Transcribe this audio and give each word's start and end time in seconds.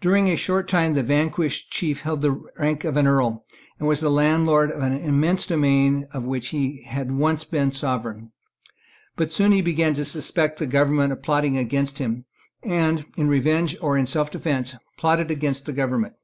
During 0.00 0.28
a 0.28 0.36
short 0.36 0.68
time 0.68 0.94
the 0.94 1.02
vanquished 1.02 1.72
chief 1.72 2.02
held 2.02 2.22
the 2.22 2.40
rank 2.56 2.84
of 2.84 2.96
an 2.96 3.08
Earl, 3.08 3.44
and 3.80 3.88
was 3.88 3.98
the 4.00 4.12
landlord 4.12 4.70
of 4.70 4.80
an 4.80 4.92
immense 4.92 5.44
domain 5.44 6.06
of 6.12 6.24
which 6.24 6.50
he 6.50 6.84
had 6.84 7.10
once 7.10 7.42
been 7.42 7.70
the 7.70 7.74
sovereign. 7.74 8.30
But 9.16 9.32
soon 9.32 9.50
he 9.50 9.62
began 9.62 9.92
to 9.94 10.04
suspect 10.04 10.60
the 10.60 10.66
government 10.66 11.12
of 11.12 11.20
plotting 11.24 11.56
against 11.56 11.98
him, 11.98 12.26
and, 12.62 13.06
in 13.16 13.26
revenge 13.26 13.76
or 13.80 13.98
in 13.98 14.06
selfdefence, 14.06 14.76
plotted 14.98 15.32
against 15.32 15.66
the 15.66 15.72
government. 15.72 16.14